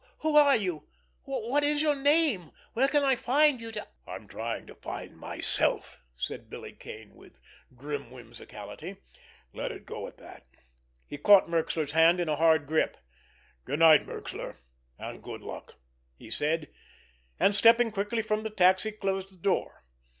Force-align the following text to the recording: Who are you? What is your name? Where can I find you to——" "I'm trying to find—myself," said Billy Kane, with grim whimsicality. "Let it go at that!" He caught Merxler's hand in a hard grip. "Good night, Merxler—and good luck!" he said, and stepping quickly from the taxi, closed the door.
Who 0.21 0.35
are 0.35 0.55
you? 0.55 0.87
What 1.25 1.63
is 1.63 1.83
your 1.83 1.93
name? 1.95 2.51
Where 2.73 2.87
can 2.87 3.03
I 3.03 3.15
find 3.15 3.61
you 3.61 3.71
to——" 3.71 3.85
"I'm 4.07 4.27
trying 4.27 4.65
to 4.65 4.73
find—myself," 4.73 5.99
said 6.15 6.49
Billy 6.49 6.73
Kane, 6.73 7.13
with 7.13 7.37
grim 7.75 8.09
whimsicality. 8.09 8.97
"Let 9.53 9.71
it 9.71 9.85
go 9.85 10.07
at 10.07 10.17
that!" 10.17 10.47
He 11.05 11.19
caught 11.19 11.47
Merxler's 11.51 11.91
hand 11.91 12.19
in 12.19 12.29
a 12.29 12.35
hard 12.35 12.65
grip. 12.65 12.97
"Good 13.63 13.77
night, 13.77 14.07
Merxler—and 14.07 15.21
good 15.21 15.41
luck!" 15.43 15.75
he 16.15 16.31
said, 16.31 16.69
and 17.39 17.53
stepping 17.53 17.91
quickly 17.91 18.23
from 18.23 18.41
the 18.41 18.49
taxi, 18.49 18.89
closed 18.91 19.29
the 19.31 19.37
door. 19.37 19.83